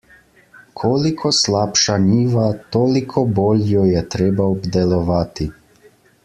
Koliko 0.83 1.31
slabša 1.39 1.97
njiva, 2.05 2.45
toliko 2.77 3.25
bolj 3.41 3.61
jo 3.75 3.85
je 3.91 4.03
treba 4.17 4.49
obdelovati. 4.57 5.49